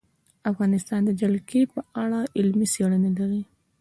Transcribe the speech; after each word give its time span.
افغانستان 0.51 1.01
د 1.05 1.09
جلګه 1.21 1.61
په 1.73 1.79
اړه 2.03 2.19
علمي 2.37 2.67
څېړنې 2.73 3.11
لري. 3.17 3.41